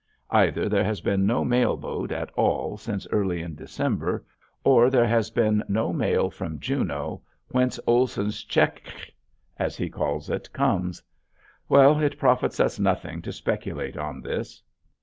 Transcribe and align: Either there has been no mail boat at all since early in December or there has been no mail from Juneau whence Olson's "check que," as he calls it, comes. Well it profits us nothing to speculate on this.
Either 0.31 0.67
there 0.67 0.83
has 0.83 0.99
been 0.99 1.27
no 1.27 1.45
mail 1.45 1.77
boat 1.77 2.11
at 2.11 2.31
all 2.31 2.75
since 2.75 3.05
early 3.11 3.39
in 3.39 3.53
December 3.53 4.25
or 4.63 4.89
there 4.89 5.05
has 5.05 5.29
been 5.29 5.61
no 5.69 5.93
mail 5.93 6.27
from 6.31 6.59
Juneau 6.59 7.21
whence 7.49 7.79
Olson's 7.85 8.43
"check 8.43 8.81
que," 8.83 9.11
as 9.57 9.77
he 9.77 9.91
calls 9.91 10.27
it, 10.27 10.51
comes. 10.53 11.03
Well 11.69 11.99
it 11.99 12.17
profits 12.17 12.59
us 12.59 12.79
nothing 12.79 13.21
to 13.21 13.31
speculate 13.31 13.95
on 13.95 14.21
this. 14.23 14.63